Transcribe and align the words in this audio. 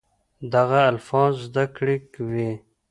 دغه 0.53 0.79
الفاظ 0.91 1.33
زده 1.45 1.65
کړي 1.75 1.97
وي 2.31 2.51